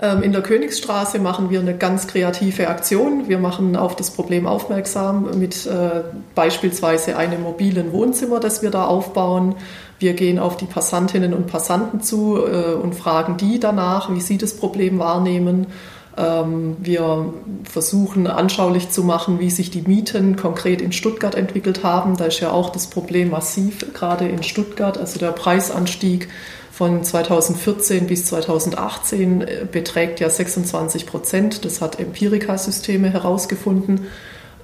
Ähm, 0.00 0.22
in 0.22 0.32
der 0.32 0.42
Königsstraße 0.42 1.18
machen 1.18 1.48
wir 1.50 1.60
eine 1.60 1.76
ganz 1.76 2.06
kreative 2.06 2.68
Aktion. 2.68 3.28
Wir 3.28 3.38
machen 3.38 3.76
auf 3.76 3.96
das 3.96 4.10
Problem 4.10 4.46
aufmerksam 4.46 5.38
mit 5.38 5.66
äh, 5.66 6.02
beispielsweise 6.34 7.16
einem 7.16 7.42
mobilen 7.42 7.92
Wohnzimmer, 7.92 8.40
das 8.40 8.62
wir 8.62 8.70
da 8.70 8.84
aufbauen. 8.84 9.54
Wir 9.98 10.12
gehen 10.12 10.38
auf 10.38 10.58
die 10.58 10.66
Passantinnen 10.66 11.32
und 11.32 11.46
Passanten 11.46 12.02
zu 12.02 12.36
äh, 12.36 12.74
und 12.74 12.94
fragen 12.94 13.38
die 13.38 13.58
danach, 13.58 14.14
wie 14.14 14.20
sie 14.20 14.36
das 14.36 14.54
Problem 14.54 14.98
wahrnehmen. 14.98 15.68
Ähm, 16.16 16.76
wir 16.80 17.32
versuchen 17.64 18.26
anschaulich 18.26 18.88
zu 18.90 19.04
machen, 19.04 19.38
wie 19.38 19.50
sich 19.50 19.70
die 19.70 19.82
Mieten 19.82 20.36
konkret 20.36 20.80
in 20.80 20.92
Stuttgart 20.92 21.34
entwickelt 21.34 21.84
haben. 21.84 22.16
Da 22.16 22.26
ist 22.26 22.40
ja 22.40 22.50
auch 22.52 22.70
das 22.70 22.86
Problem 22.86 23.30
massiv, 23.30 23.92
gerade 23.92 24.26
in 24.26 24.42
Stuttgart. 24.42 24.96
Also 24.96 25.18
der 25.18 25.32
Preisanstieg 25.32 26.28
von 26.72 27.02
2014 27.02 28.06
bis 28.06 28.26
2018 28.26 29.40
äh, 29.42 29.66
beträgt 29.70 30.20
ja 30.20 30.30
26 30.30 31.06
Prozent. 31.06 31.64
Das 31.64 31.80
hat 31.80 32.00
Empirika-Systeme 32.00 33.10
herausgefunden. 33.10 34.06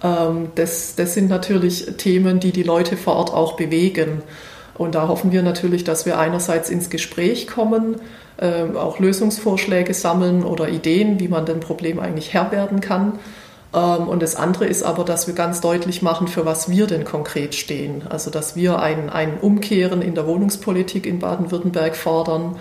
Ähm, 0.03 0.49
das, 0.55 0.95
das 0.95 1.15
sind 1.15 1.29
natürlich 1.29 1.87
Themen, 1.99 2.41
die 2.41 2.53
die 2.53 2.63
Leute 2.63 2.97
vor 2.97 3.17
Ort 3.17 3.33
auch 3.33 3.57
bewegen. 3.57 4.23
Und 4.75 4.95
da 4.95 5.09
hoffen 5.09 5.33
wir 5.33 5.43
natürlich, 5.43 5.85
dass 5.85 6.07
wir 6.07 6.19
einerseits 6.19 6.71
ins 6.71 6.91
Gespräch 6.91 7.47
kommen, 7.47 7.97
ähm, 8.41 8.77
auch 8.77 8.99
Lösungsvorschläge 8.99 9.95
sammeln 9.95 10.45
oder 10.45 10.69
Ideen, 10.69 11.21
wie 11.21 11.29
man 11.29 11.47
dem 11.47 11.61
Problem 11.61 11.99
eigentlich 11.99 12.33
Herr 12.33 12.51
werden 12.53 12.81
kann. 12.81 13.19
Ähm, 13.75 14.09
und 14.09 14.23
das 14.23 14.37
andere 14.37 14.67
ist 14.67 14.83
aber, 14.83 15.05
dass 15.05 15.27
wir 15.27 15.35
ganz 15.35 15.61
deutlich 15.61 16.03
machen, 16.03 16.29
für 16.29 16.45
was 16.45 16.71
wir 16.71 16.87
denn 16.87 17.05
konkret 17.05 17.55
stehen. 17.55 18.03
Also, 18.09 18.31
dass 18.31 18.57
wir 18.57 18.79
ein, 18.81 19.11
ein 19.11 19.39
Umkehren 19.41 20.03
in 20.03 20.15
der 20.15 20.27
Wohnungspolitik 20.27 21.07
in 21.07 21.19
Baden-Württemberg 21.19 21.97
fordern, 21.97 22.57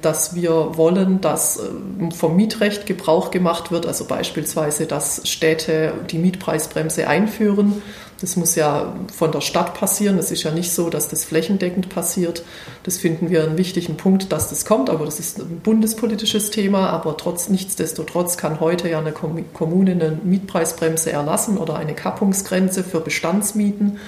dass 0.00 0.36
wir 0.36 0.76
wollen, 0.76 1.20
dass 1.20 1.58
ähm, 1.58 2.12
vom 2.12 2.36
Mietrecht 2.36 2.86
Gebrauch 2.86 3.32
gemacht 3.32 3.72
wird, 3.72 3.86
also 3.86 4.04
beispielsweise, 4.04 4.86
dass 4.86 5.28
Städte 5.28 5.94
die 6.10 6.18
Mietpreisbremse 6.18 7.08
einführen. 7.08 7.82
Das 8.20 8.36
muss 8.36 8.54
ja 8.54 8.94
von 9.12 9.32
der 9.32 9.40
Stadt 9.40 9.74
passieren. 9.74 10.16
Es 10.16 10.30
ist 10.30 10.44
ja 10.44 10.52
nicht 10.52 10.72
so, 10.72 10.90
dass 10.90 11.08
das 11.08 11.24
flächendeckend 11.24 11.88
passiert. 11.88 12.44
Das 12.84 12.98
finden 12.98 13.30
wir 13.30 13.42
einen 13.42 13.58
wichtigen 13.58 13.96
Punkt, 13.96 14.30
dass 14.30 14.48
das 14.48 14.64
kommt, 14.64 14.88
aber 14.88 15.04
das 15.06 15.18
ist 15.18 15.40
ein 15.40 15.58
bundespolitisches 15.58 16.52
Thema. 16.52 16.90
Aber 16.90 17.16
trotz, 17.16 17.48
nichtsdestotrotz 17.48 18.36
kann 18.36 18.60
heute 18.60 18.88
ja 18.88 19.00
eine 19.00 19.10
Kommune 19.10 19.90
eine 19.90 20.20
Mietpreisbremse 20.22 21.10
erlassen 21.10 21.58
oder 21.58 21.74
eine 21.74 21.94
Kappungsgrenze 21.94 22.84
für 22.84 23.00
Bestandsmieten. 23.00 23.98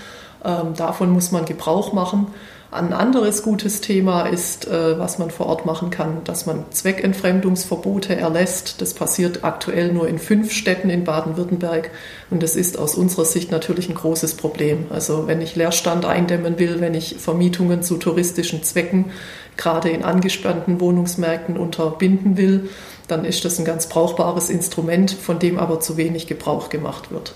Ähm, 0.45 0.75
davon 0.77 1.11
muss 1.11 1.33
man 1.33 1.45
Gebrauch 1.45 1.93
machen. 1.93 2.29
Ein 2.75 2.93
anderes 2.93 3.45
gutes 3.45 3.83
Thema 3.83 4.23
ist, 4.23 4.67
äh, 4.67 4.99
was 4.99 5.19
man 5.21 5.31
vor 5.31 5.47
Ort 5.47 5.65
machen 5.65 5.91
kann, 5.91 6.25
dass 6.25 6.45
man 6.45 6.65
Zweckentfremdungsverbote 6.73 8.17
erlässt. 8.17 8.81
Das 8.81 8.95
passiert 8.95 9.45
aktuell 9.45 9.93
nur 9.93 10.09
in 10.09 10.19
fünf 10.19 10.51
Städten 10.51 10.91
in 10.91 11.05
Baden-Württemberg 11.05 11.93
und 12.31 12.43
das 12.43 12.57
ist 12.57 12.77
aus 12.77 12.97
unserer 12.97 13.27
Sicht 13.27 13.53
natürlich 13.53 13.89
ein 13.89 13.95
großes 13.95 14.35
Problem. 14.35 14.87
Also 14.91 15.29
wenn 15.29 15.41
ich 15.41 15.55
Leerstand 15.55 16.05
eindämmen 16.05 16.59
will, 16.59 16.81
wenn 16.81 16.95
ich 16.95 17.15
Vermietungen 17.17 17.85
zu 17.85 17.97
touristischen 17.97 18.65
Zwecken 18.65 19.13
gerade 19.57 19.91
in 19.91 20.03
angespannten 20.03 20.81
Wohnungsmärkten 20.81 21.57
unterbinden 21.57 22.37
will, 22.37 22.71
dann 23.07 23.25
ist 23.25 23.45
das 23.45 23.61
ein 23.61 23.65
ganz 23.65 23.89
brauchbares 23.89 24.51
Instrument, 24.51 25.13
von 25.13 25.39
dem 25.39 25.61
aber 25.61 25.79
zu 25.79 25.97
wenig 25.97 26.27
Gebrauch 26.27 26.71
gemacht 26.71 27.13
wird. 27.13 27.35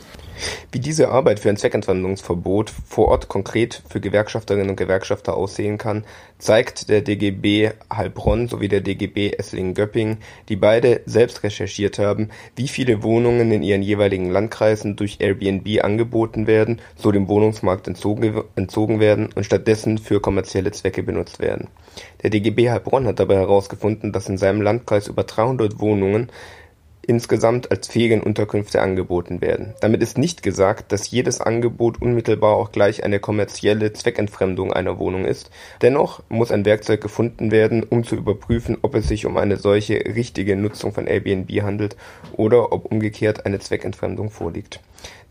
Wie 0.73 0.81
diese 0.81 1.09
Arbeit 1.09 1.41
für 1.41 1.49
ein 1.49 1.57
Zweckentfremdungsverbot 1.57 2.71
vor 2.87 3.09
Ort 3.09 3.29
konkret 3.29 3.83
für 3.89 4.01
Gewerkschafterinnen 4.01 4.71
und 4.71 4.77
Gewerkschafter 4.77 5.37
aussehen 5.37 5.79
kann, 5.79 6.05
zeigt 6.39 6.89
der 6.89 7.03
DGB 7.03 7.71
Heilbronn 7.93 8.49
sowie 8.49 8.69
der 8.69 8.81
DGB 8.81 9.33
Esslingen-Göppingen, 9.33 10.19
die 10.49 10.57
beide 10.57 11.01
selbst 11.07 11.43
recherchiert 11.43 11.99
haben, 11.99 12.29
wie 12.57 12.69
viele 12.69 13.03
Wohnungen 13.03 13.51
in 13.51 13.63
ihren 13.63 13.83
jeweiligen 13.83 14.31
Landkreisen 14.31 14.97
durch 14.97 15.19
Airbnb 15.21 15.83
angeboten 15.83 16.47
werden, 16.47 16.81
so 16.97 17.11
dem 17.11 17.29
Wohnungsmarkt 17.29 17.89
entzogen, 17.89 18.43
entzogen 18.55 19.01
werden 19.01 19.31
und 19.35 19.45
stattdessen 19.45 19.99
für 19.99 20.21
kommerzielle 20.21 20.71
Zwecke 20.71 21.03
benutzt 21.03 21.41
werden. 21.41 21.69
Der 22.23 22.31
DGB 22.31 22.71
Heilbronn 22.71 23.07
hat 23.07 23.19
dabei 23.19 23.37
herausgefunden, 23.37 24.13
dass 24.13 24.29
in 24.29 24.39
seinem 24.39 24.63
Landkreis 24.63 25.09
über 25.09 25.25
300 25.25 25.81
Wohnungen 25.81 26.31
insgesamt 27.09 27.71
als 27.71 27.89
Ferienunterkünfte 27.89 28.83
angeboten 28.83 29.41
werden. 29.41 29.75
Damit 29.81 30.03
ist 30.03 30.19
nicht 30.19 30.43
gesagt, 30.43 30.93
dass 30.93 31.11
jedes 31.11 31.41
Angebot 31.41 32.01
unmittelbar 32.03 32.55
auch 32.55 32.71
gleich 32.71 33.03
eine 33.03 33.19
kommerzielle 33.19 33.95
Zweckentfremdung 33.95 34.73
einer 34.73 34.99
Wohnung 34.99 35.25
ist. 35.25 35.51
Dennoch 35.81 36.23
muss 36.29 36.53
ein 36.53 36.67
Werkzeug 36.67 37.01
gefunden 37.01 37.51
werden, 37.51 37.83
um 37.83 38.05
zu 38.05 38.15
überprüfen, 38.15 38.77
ob 38.83 38.95
es 38.95 39.09
sich 39.09 39.25
um 39.25 39.39
eine 39.39 39.57
solche 39.57 39.95
richtige 39.95 40.55
Nutzung 40.55 40.93
von 40.93 41.07
Airbnb 41.07 41.51
handelt 41.63 41.97
oder 42.35 42.73
ob 42.73 42.85
umgekehrt 42.85 43.47
eine 43.47 43.59
Zweckentfremdung 43.59 44.29
vorliegt. 44.31 44.81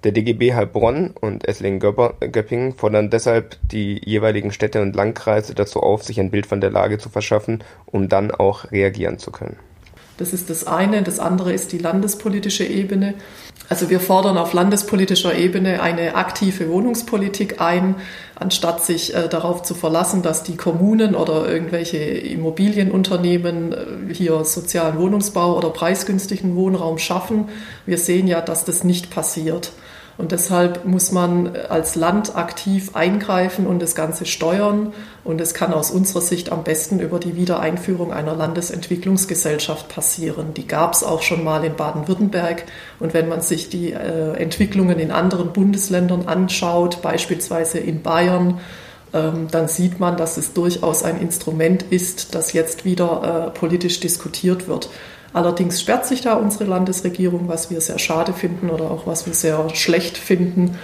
Der 0.03 0.12
DGB 0.12 0.53
Heilbronn 0.53 1.12
und 1.19 1.48
Esslingen-Göppingen 1.48 2.74
fordern 2.74 3.10
deshalb 3.12 3.57
die 3.72 4.01
jeweiligen 4.03 4.51
Städte 4.51 4.81
und 4.81 4.96
Landkreise 4.96 5.53
dazu 5.53 5.81
auf, 5.81 6.03
sich 6.03 6.19
ein 6.19 6.31
Bild 6.31 6.48
von 6.48 6.62
der 6.62 6.72
Lage 6.72 6.98
zu 6.98 7.10
verschaffen, 7.10 7.63
um 7.86 8.10
dann 8.10 8.31
auch 8.31 8.72
reagieren 8.72 9.19
zu 9.19 9.31
können. 9.31 9.57
Das 10.18 10.34
ist 10.34 10.50
das 10.50 10.66
eine. 10.66 11.04
Das 11.04 11.20
andere 11.20 11.54
ist 11.54 11.72
die 11.72 11.78
landespolitische 11.78 12.66
Ebene. 12.66 13.14
Also 13.70 13.90
wir 13.90 14.00
fordern 14.00 14.38
auf 14.38 14.54
landespolitischer 14.54 15.36
Ebene 15.36 15.82
eine 15.82 16.16
aktive 16.16 16.70
Wohnungspolitik 16.70 17.60
ein, 17.60 17.96
anstatt 18.36 18.86
sich 18.86 19.14
äh, 19.14 19.28
darauf 19.28 19.64
zu 19.64 19.76
verlassen, 19.76 20.22
dass 20.22 20.44
die 20.44 20.56
Kommunen 20.56 21.16
oder 21.16 21.50
irgendwelche 21.50 21.98
Immobilienunternehmen 21.98 23.74
äh, 23.74 24.14
hier 24.14 24.46
sozialen 24.46 24.98
Wohnungsbau 24.98 25.58
oder 25.58 25.70
preisgünstigen 25.70 26.56
Wohnraum 26.56 26.98
schaffen. 26.98 27.50
Wir 27.86 27.98
sehen 27.98 28.28
ja, 28.28 28.40
dass 28.40 28.64
das 28.64 28.86
nicht 28.86 29.10
passiert. 29.10 29.74
Und 30.18 30.32
deshalb 30.32 30.86
muss 30.86 31.12
man 31.12 31.56
als 31.70 31.96
Land 31.96 32.36
aktiv 32.36 32.96
eingreifen 32.96 33.68
und 33.68 33.80
das 33.82 33.94
Ganze 33.94 34.26
steuern. 34.26 34.94
Und 35.27 35.41
es 35.41 35.53
kann 35.53 35.74
aus 35.74 35.91
unserer 35.91 36.22
Sicht 36.22 36.53
am 36.53 36.63
besten 36.63 37.01
über 37.01 37.19
die 37.19 37.36
Wiedereinführung 37.36 38.13
einer 38.13 38.34
Landesentwicklungsgesellschaft 38.34 39.89
passieren. 39.89 40.53
Die 40.53 40.65
gab 40.65 40.93
es 40.93 41.03
auch 41.03 41.22
schon 41.22 41.43
mal 41.43 41.65
in 41.65 41.75
Baden-Württemberg. 41.75 42.63
Und 43.01 43.13
wenn 43.13 43.27
man 43.27 43.41
sich 43.41 43.67
die 43.67 43.91
äh, 43.91 44.38
Entwicklungen 44.38 45.00
in 45.00 45.12
anderen 45.12 45.51
Bundesländern 45.51 46.29
anschaut, 46.29 47.01
beispielsweise 47.01 47.77
in 47.77 48.03
Bayern, 48.03 48.62
ähm, 49.13 49.50
dann 49.51 49.67
sieht 49.67 50.00
man, 50.00 50.15
dass 50.15 50.38
es 50.38 50.53
durchaus 50.53 51.03
ein 51.03 51.19
Instrument 51.19 51.84
ist, 51.89 52.34
das 52.34 52.53
jetzt 52.53 52.86
wieder 52.86 53.51
äh, 53.53 53.60
politisch 53.60 54.00
diskutiert 54.00 54.69
wird. 54.69 54.89
Allerdings 55.34 55.81
sperrt 55.81 56.05
sich 56.05 56.22
da 56.22 56.36
unsere 56.36 56.63
Landesregierung, 56.63 57.50
was 57.50 57.69
wir 57.69 57.81
sehr 57.81 58.00
schade 58.00 58.31
finden 58.31 58.69
oder 58.69 58.89
auch 58.89 59.05
was 59.05 59.25
wir 59.25 59.34
sehr 59.34 59.67
schlecht 59.75 60.17
finden. 60.17 60.77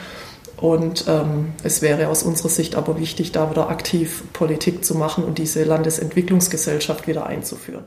Und 0.63 1.03
ähm, 1.09 1.51
es 1.63 1.81
wäre 1.81 2.07
aus 2.07 2.23
unserer 2.23 2.47
Sicht 2.47 2.75
aber 2.75 2.97
wichtig, 2.97 3.33
da 3.33 3.51
wieder 3.51 3.69
aktiv 3.69 4.23
Politik 4.31 4.85
zu 4.85 4.95
machen 4.95 5.25
und 5.25 5.37
diese 5.37 5.65
Landesentwicklungsgesellschaft 5.65 7.05
wieder 7.05 7.25
einzuführen. 7.25 7.83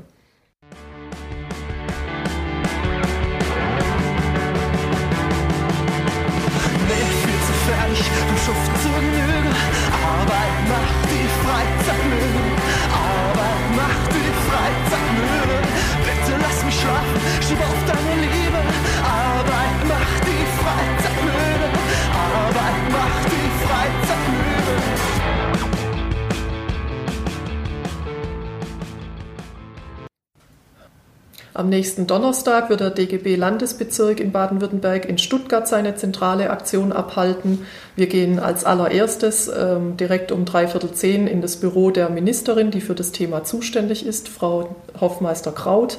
Am 31.66 31.70
nächsten 31.70 32.06
Donnerstag 32.06 32.70
wird 32.70 32.78
der 32.78 32.90
DGB 32.90 33.34
Landesbezirk 33.34 34.20
in 34.20 34.30
Baden-Württemberg 34.30 35.04
in 35.04 35.18
Stuttgart 35.18 35.66
seine 35.66 35.96
zentrale 35.96 36.50
Aktion 36.50 36.92
abhalten. 36.92 37.66
Wir 37.96 38.06
gehen 38.06 38.38
als 38.38 38.64
allererstes 38.64 39.48
ähm, 39.48 39.96
direkt 39.96 40.30
um 40.30 40.44
dreiviertel 40.44 40.92
zehn 40.92 41.26
in 41.26 41.42
das 41.42 41.56
Büro 41.56 41.90
der 41.90 42.08
Ministerin, 42.08 42.70
die 42.70 42.80
für 42.80 42.94
das 42.94 43.10
Thema 43.10 43.42
zuständig 43.42 44.06
ist, 44.06 44.28
Frau 44.28 44.76
Hoffmeister 45.00 45.50
Kraut. 45.50 45.98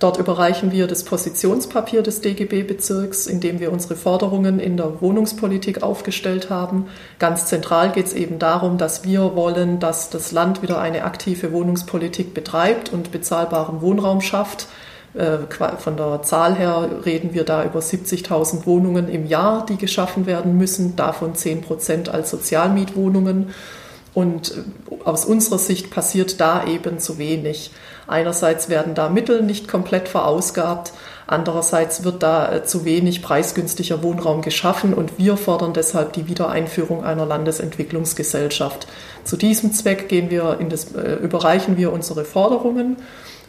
Dort 0.00 0.16
überreichen 0.16 0.72
wir 0.72 0.86
das 0.86 1.04
Positionspapier 1.04 2.02
des 2.02 2.22
DGB-Bezirks, 2.22 3.26
in 3.26 3.40
dem 3.40 3.60
wir 3.60 3.70
unsere 3.70 3.96
Forderungen 3.96 4.58
in 4.58 4.78
der 4.78 5.02
Wohnungspolitik 5.02 5.82
aufgestellt 5.82 6.48
haben. 6.48 6.86
Ganz 7.18 7.44
zentral 7.44 7.92
geht 7.92 8.06
es 8.06 8.14
eben 8.14 8.38
darum, 8.38 8.78
dass 8.78 9.04
wir 9.04 9.36
wollen, 9.36 9.78
dass 9.78 10.08
das 10.08 10.32
Land 10.32 10.62
wieder 10.62 10.80
eine 10.80 11.04
aktive 11.04 11.52
Wohnungspolitik 11.52 12.32
betreibt 12.32 12.90
und 12.90 13.12
bezahlbaren 13.12 13.82
Wohnraum 13.82 14.22
schafft. 14.22 14.68
Äh, 15.12 15.38
von 15.76 15.98
der 15.98 16.22
Zahl 16.22 16.54
her 16.54 16.88
reden 17.04 17.34
wir 17.34 17.44
da 17.44 17.62
über 17.62 17.80
70.000 17.80 18.64
Wohnungen 18.64 19.06
im 19.06 19.26
Jahr, 19.26 19.66
die 19.66 19.76
geschaffen 19.76 20.24
werden 20.24 20.56
müssen, 20.56 20.96
davon 20.96 21.34
10 21.34 21.60
Prozent 21.60 22.08
als 22.08 22.30
Sozialmietwohnungen. 22.30 23.52
Und 24.12 24.52
äh, 24.90 25.04
aus 25.04 25.24
unserer 25.24 25.58
Sicht 25.58 25.90
passiert 25.90 26.40
da 26.40 26.66
eben 26.66 26.98
zu 26.98 27.18
wenig. 27.18 27.70
Einerseits 28.06 28.68
werden 28.68 28.94
da 28.94 29.08
Mittel 29.08 29.42
nicht 29.42 29.68
komplett 29.68 30.08
verausgabt, 30.08 30.92
andererseits 31.28 32.02
wird 32.02 32.24
da 32.24 32.52
äh, 32.52 32.64
zu 32.64 32.84
wenig 32.84 33.22
preisgünstiger 33.22 34.02
Wohnraum 34.02 34.42
geschaffen 34.42 34.94
und 34.94 35.16
wir 35.16 35.36
fordern 35.36 35.72
deshalb 35.72 36.12
die 36.14 36.26
Wiedereinführung 36.26 37.04
einer 37.04 37.24
Landesentwicklungsgesellschaft. 37.24 38.88
Zu 39.22 39.36
diesem 39.36 39.72
Zweck 39.72 40.08
gehen 40.08 40.28
wir 40.28 40.58
in 40.58 40.70
das, 40.70 40.92
äh, 40.92 41.14
überreichen 41.22 41.76
wir 41.76 41.92
unsere 41.92 42.24
Forderungen. 42.24 42.96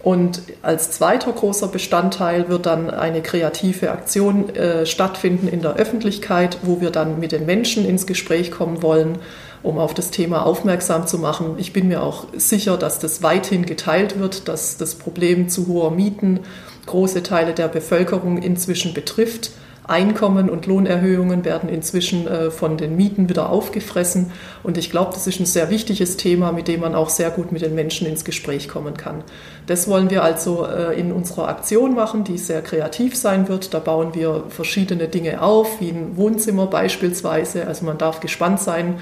Und 0.04 0.42
als 0.64 0.92
zweiter 0.92 1.32
großer 1.32 1.68
Bestandteil 1.68 2.50
wird 2.50 2.66
dann 2.66 2.90
eine 2.90 3.22
kreative 3.22 3.92
Aktion 3.92 4.50
äh, 4.56 4.86
stattfinden 4.86 5.48
in 5.48 5.62
der 5.62 5.76
Öffentlichkeit, 5.76 6.58
wo 6.64 6.82
wir 6.82 6.90
dann 6.90 7.20
mit 7.20 7.32
den 7.32 7.46
Menschen 7.46 7.86
ins 7.86 8.08
Gespräch 8.08 8.52
kommen 8.52 8.82
wollen 8.82 9.20
um 9.64 9.78
auf 9.78 9.94
das 9.94 10.12
Thema 10.12 10.46
aufmerksam 10.46 11.08
zu 11.08 11.20
machen. 11.20 11.56
Ich 11.58 11.74
bin 11.74 11.88
mir 11.88 12.02
auch 12.02 12.26
sicher, 12.34 12.78
dass 12.78 13.00
das 13.00 13.22
weithin 13.22 13.66
geteilt 13.66 14.20
wird, 14.20 14.48
dass 14.48 14.78
das 14.78 14.96
Problem 14.96 15.50
zu 15.50 15.68
hoher 15.68 15.92
Mieten 15.92 16.40
große 16.88 17.22
Teile 17.24 17.54
der 17.54 17.68
Bevölkerung 17.68 18.42
inzwischen 18.42 18.94
betrifft. 18.94 19.52
Einkommen 19.92 20.50
und 20.50 20.66
Lohnerhöhungen 20.66 21.46
werden 21.46 21.70
inzwischen 21.70 22.28
äh, 22.28 22.50
von 22.50 22.78
den 22.78 22.96
Mieten 22.96 23.30
wieder 23.30 23.50
aufgefressen. 23.50 24.32
Und 24.64 24.78
ich 24.78 24.90
glaube, 24.90 25.12
das 25.14 25.28
ist 25.28 25.40
ein 25.40 25.46
sehr 25.46 25.70
wichtiges 25.70 26.18
Thema, 26.18 26.52
mit 26.52 26.68
dem 26.68 26.80
man 26.80 26.96
auch 26.96 27.10
sehr 27.10 27.30
gut 27.30 27.52
mit 27.52 27.62
den 27.62 27.76
Menschen 27.76 28.08
ins 28.08 28.26
Gespräch 28.26 28.68
kommen 28.68 28.96
kann. 28.96 29.24
Das 29.68 29.88
wollen 29.88 30.10
wir 30.10 30.24
also 30.24 30.66
äh, 30.66 31.00
in 31.00 31.12
unserer 31.12 31.50
Aktion 31.50 31.94
machen, 31.94 32.24
die 32.24 32.38
sehr 32.38 32.62
kreativ 32.62 33.16
sein 33.16 33.48
wird. 33.48 33.74
Da 33.74 33.80
bauen 33.80 34.16
wir 34.16 34.46
verschiedene 34.50 35.08
Dinge 35.08 35.42
auf, 35.42 35.82
wie 35.82 35.90
ein 35.90 36.18
Wohnzimmer 36.18 36.68
beispielsweise. 36.68 37.68
Also 37.68 37.86
man 37.86 37.98
darf 37.98 38.22
gespannt 38.22 38.60
sein, 38.60 38.96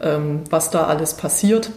ähm, 0.00 0.44
was 0.48 0.70
da 0.70 0.84
alles 0.84 1.14
passiert. 1.14 1.70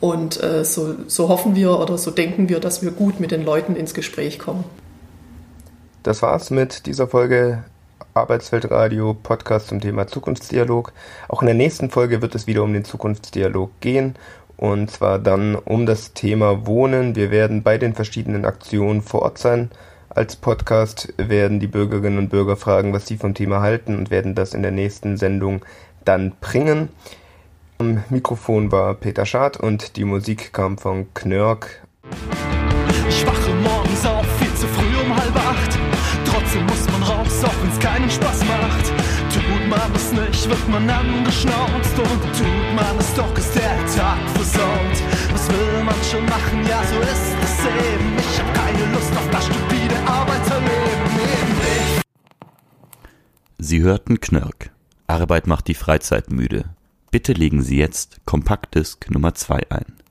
Und 0.00 0.42
äh, 0.42 0.64
so, 0.64 0.96
so 1.06 1.28
hoffen 1.28 1.54
wir 1.54 1.78
oder 1.78 1.96
so 1.96 2.10
denken 2.10 2.48
wir, 2.48 2.60
dass 2.60 2.82
wir 2.82 2.90
gut 2.90 3.20
mit 3.20 3.30
den 3.30 3.44
Leuten 3.44 3.76
ins 3.76 3.94
Gespräch 3.94 4.38
kommen. 4.38 4.64
Das 6.02 6.20
war's 6.20 6.50
mit 6.50 6.86
dieser 6.86 7.08
Folge 7.08 7.64
Arbeitsfeldradio 8.14 9.14
Podcast 9.14 9.68
zum 9.68 9.80
Thema 9.80 10.06
Zukunftsdialog. 10.06 10.92
Auch 11.28 11.42
in 11.42 11.46
der 11.46 11.54
nächsten 11.54 11.90
Folge 11.90 12.22
wird 12.22 12.34
es 12.34 12.46
wieder 12.46 12.62
um 12.62 12.72
den 12.72 12.84
Zukunftsdialog 12.84 13.70
gehen 13.80 14.14
und 14.56 14.90
zwar 14.90 15.18
dann 15.18 15.56
um 15.56 15.86
das 15.86 16.12
Thema 16.14 16.66
Wohnen. 16.66 17.16
Wir 17.16 17.30
werden 17.30 17.62
bei 17.62 17.78
den 17.78 17.94
verschiedenen 17.94 18.44
Aktionen 18.44 19.02
vor 19.02 19.22
Ort 19.22 19.38
sein. 19.38 19.70
Als 20.08 20.36
Podcast 20.36 21.12
werden 21.16 21.58
die 21.58 21.66
Bürgerinnen 21.66 22.18
und 22.18 22.28
Bürger 22.28 22.56
fragen, 22.56 22.92
was 22.92 23.06
sie 23.06 23.16
vom 23.16 23.34
Thema 23.34 23.60
halten 23.60 23.96
und 23.96 24.10
werden 24.10 24.34
das 24.34 24.54
in 24.54 24.62
der 24.62 24.70
nächsten 24.70 25.16
Sendung 25.16 25.64
dann 26.04 26.32
bringen. 26.40 26.88
Am 27.78 28.04
Mikrofon 28.10 28.70
war 28.70 28.94
Peter 28.94 29.26
Schad 29.26 29.56
und 29.56 29.96
die 29.96 30.04
Musik 30.04 30.52
kam 30.52 30.78
von 30.78 31.12
Knörk. 31.14 31.83
Auch 37.44 37.62
wenn's 37.62 37.78
keinen 37.78 38.10
Spaß 38.10 38.40
macht. 38.44 38.86
Tut 39.32 39.68
man 39.68 39.92
es 39.94 40.12
nicht, 40.12 40.48
wird 40.48 40.68
man 40.68 40.88
angeschnauzt. 40.88 41.98
Und 41.98 42.22
tut 42.38 42.74
man 42.74 42.98
es 42.98 43.14
doch, 43.14 43.36
ist 43.36 43.54
der 43.54 43.76
Tag 43.94 44.18
versaut. 44.34 44.96
Was 45.32 45.48
will 45.48 45.84
man 45.84 45.94
schon 46.10 46.24
machen? 46.26 46.66
Ja, 46.68 46.82
so 46.84 46.98
ist 47.00 47.36
es 47.42 47.54
eben. 47.64 48.18
Ich 48.18 48.40
hab 48.40 48.54
keine 48.54 48.92
Lust 48.92 49.12
auf 49.16 49.30
das 49.30 49.44
stupide 49.46 49.96
Arbeiterleben. 50.06 51.04
Sie 53.58 53.82
hörten 53.82 54.20
Knirk. 54.20 54.70
Arbeit 55.06 55.46
macht 55.46 55.68
die 55.68 55.74
Freizeit 55.74 56.30
müde. 56.30 56.64
Bitte 57.10 57.32
legen 57.32 57.62
Sie 57.62 57.76
jetzt 57.76 58.20
Kompaktdisk 58.24 59.10
Nummer 59.10 59.34
2 59.34 59.70
ein. 59.70 60.03